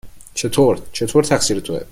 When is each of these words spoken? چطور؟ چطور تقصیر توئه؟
چطور؟ 0.33 0.79
چطور 0.93 1.23
تقصیر 1.23 1.59
توئه؟ 1.59 1.79